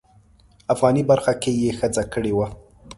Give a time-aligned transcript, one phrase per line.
[0.73, 2.47] افغاني برخه کې یې ښځه کړې وه.